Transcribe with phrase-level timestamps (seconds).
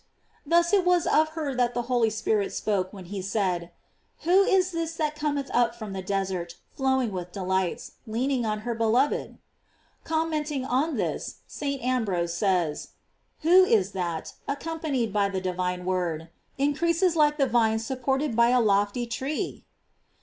[0.47, 3.69] Thus it was of her that the Holy Spirit spoke when he said:
[4.21, 8.73] Who is this that cometh up from the desert flowing with delights, leaning on her
[8.73, 9.37] be loved?!
[10.03, 11.83] Commenting on this, St.
[11.83, 12.93] Ambrose says:
[13.41, 18.59] Who is that, accompanied by the divine Word, increases like the vine supported by a
[18.59, 19.65] lofty tree?